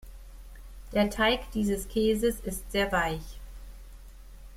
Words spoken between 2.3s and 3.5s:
ist sehr weich.